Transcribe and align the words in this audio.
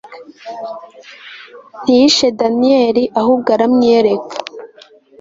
ntiyishe 1.83 2.27
daniyeli 2.39 3.03
ahubwo 3.19 3.47
aramwiyereka 3.55 4.35